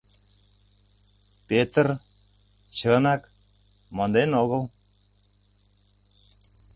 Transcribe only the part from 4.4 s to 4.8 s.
огыл.